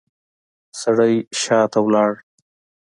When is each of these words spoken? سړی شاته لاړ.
سړی 0.81 1.15
شاته 1.41 1.79
لاړ. 1.93 2.11